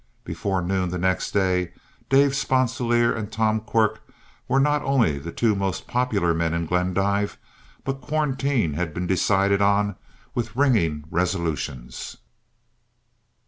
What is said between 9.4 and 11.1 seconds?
on with ringing